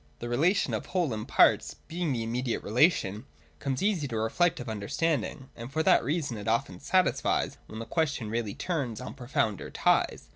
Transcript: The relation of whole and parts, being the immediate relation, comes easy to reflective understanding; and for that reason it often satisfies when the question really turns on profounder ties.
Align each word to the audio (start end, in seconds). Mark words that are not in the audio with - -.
The 0.17 0.27
relation 0.27 0.73
of 0.73 0.87
whole 0.87 1.13
and 1.13 1.27
parts, 1.27 1.75
being 1.87 2.11
the 2.11 2.23
immediate 2.23 2.63
relation, 2.63 3.25
comes 3.59 3.83
easy 3.83 4.07
to 4.07 4.17
reflective 4.17 4.67
understanding; 4.67 5.49
and 5.55 5.71
for 5.71 5.83
that 5.83 6.03
reason 6.03 6.37
it 6.37 6.47
often 6.47 6.79
satisfies 6.79 7.59
when 7.67 7.77
the 7.77 7.85
question 7.85 8.31
really 8.31 8.55
turns 8.55 8.99
on 8.99 9.13
profounder 9.13 9.69
ties. 9.69 10.29